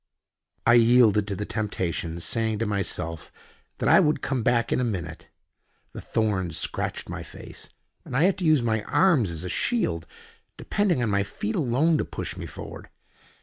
I 0.65 0.73
yielded 0.81 1.27
to 1.27 1.35
the 1.35 1.45
temptation, 1.45 2.19
saying 2.19 2.57
to 2.57 2.65
myself 2.65 3.31
that 3.77 3.87
I 3.87 3.99
would 3.99 4.23
come 4.23 4.41
back 4.41 4.71
in 4.73 4.79
a 4.79 4.83
minute. 4.83 5.29
The 5.93 6.01
thorns 6.01 6.57
scratched 6.57 7.07
my 7.07 7.21
face, 7.21 7.69
and 8.03 8.17
I 8.17 8.23
had 8.23 8.39
to 8.39 8.45
use 8.45 8.63
my 8.63 8.81
arms 8.85 9.29
as 9.29 9.43
a 9.43 9.47
shield, 9.47 10.07
depending 10.57 11.03
on 11.03 11.11
my 11.11 11.21
feet 11.21 11.53
alone 11.53 11.99
to 11.99 12.03
push 12.05 12.35
me 12.35 12.47
forward. 12.47 12.89